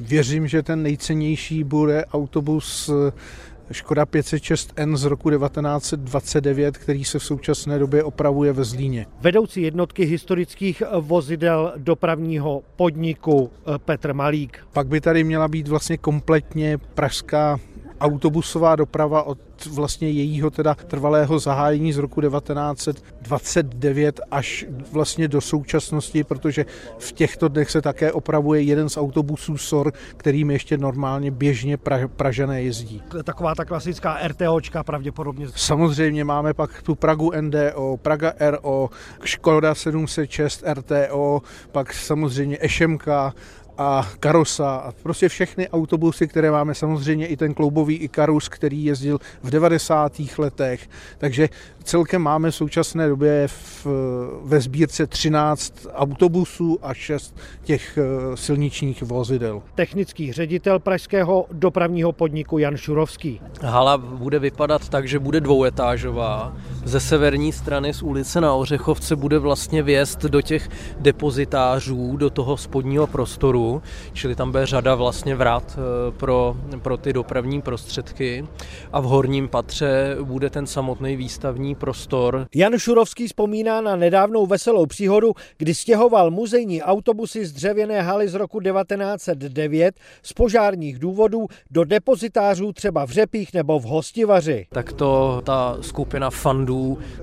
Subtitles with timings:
[0.00, 2.90] věřím, že ten nejcennější bude autobus
[3.72, 9.06] Škoda 506N z roku 1929, který se v současné době opravuje ve Zlíně.
[9.20, 14.58] Vedoucí jednotky historických vozidel dopravního podniku eh, Petr Malík.
[14.72, 17.58] Pak by tady měla být vlastně kompletně pražská
[18.00, 26.24] autobusová doprava od vlastně jejího teda trvalého zahájení z roku 1929 až vlastně do současnosti,
[26.24, 26.66] protože
[26.98, 32.08] v těchto dnech se také opravuje jeden z autobusů SOR, kterým ještě normálně běžně pra,
[32.08, 33.02] Pražané jezdí.
[33.24, 35.46] Taková ta klasická RTOčka pravděpodobně.
[35.54, 38.90] Samozřejmě máme pak tu Pragu NDO, Praga RO,
[39.24, 43.34] Škoda 706 RTO, pak samozřejmě Ešemka,
[43.80, 49.18] a Karosa a prostě všechny autobusy, které máme, samozřejmě i ten kloubový Ikarus, který jezdil
[49.42, 50.12] v 90.
[50.38, 50.88] letech,
[51.18, 51.48] takže
[51.84, 53.86] celkem máme v současné době v,
[54.44, 59.62] ve sbírce 13 autobusů a 6 těch eh, silničních vozidel.
[59.74, 63.40] Technický ředitel pražského dopravního podniku Jan Šurovský.
[63.62, 66.56] Hala bude vypadat tak, že bude dvouetážová.
[66.84, 72.56] Ze severní strany z ulice na Ořechovce bude vlastně vjezd do těch depozitářů, do toho
[72.56, 78.46] spodního prostoru čili tam bude řada vlastně vrat eh, pro, pro ty dopravní prostředky
[78.92, 82.46] a v horním patře bude ten samotný výstavní prostor.
[82.54, 88.34] Jan Šurovský vzpomíná na nedávnou veselou příhodu, kdy stěhoval muzejní autobusy z dřevěné haly z
[88.34, 94.66] roku 1909 z požárních důvodů do depozitářů třeba v Řepích nebo v Hostivaři.
[94.72, 96.69] Tak to ta skupina fandů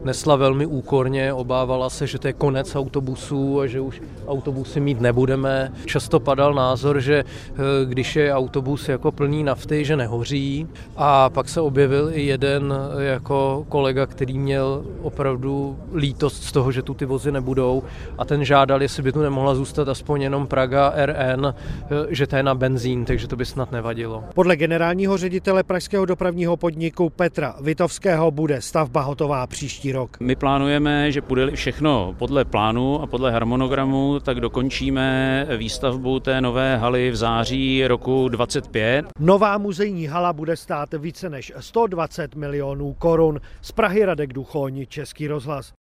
[0.03, 5.01] nesla velmi úkorně, obávala se, že to je konec autobusů a že už autobusy mít
[5.01, 5.71] nebudeme.
[5.85, 10.67] Často padal názor, že eh, když je autobus jako plný nafty, že nehoří.
[10.97, 16.71] A pak se objevil i jeden eh, jako kolega, který měl opravdu lítost z toho,
[16.71, 17.83] že tu ty vozy nebudou
[18.17, 21.53] a ten žádal, jestli by tu nemohla zůstat aspoň jenom Praga RN, eh,
[22.09, 24.23] že to je na benzín, takže to by snad nevadilo.
[24.33, 30.17] Podle generálního ředitele pražského dopravního podniku Petra Vitovského bude stavba hotová příští rok.
[30.19, 36.77] My plánujeme, že bude všechno podle plánu a podle harmonogramu, tak dokončíme výstavbu té nové
[36.77, 39.05] haly v září roku 25.
[39.19, 43.41] Nová muzejní hala bude stát více než 120 milionů korun.
[43.61, 45.77] Z Prahy Radek Duchoň, Český rozhlas.